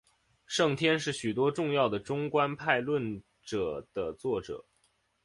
[0.47, 4.65] 圣天是许多重要的中观派论着的作者。